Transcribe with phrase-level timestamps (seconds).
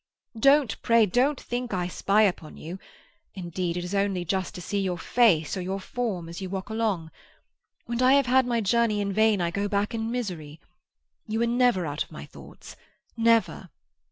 [0.39, 2.79] Don't, pray don't think I spy upon you.
[3.35, 6.71] Indeed, it is only just to see your face or your form as you walk
[6.71, 7.11] along.
[7.85, 10.59] When I have had my journey in vain I go back in misery.
[11.27, 13.69] You are never out of my thoughts—never."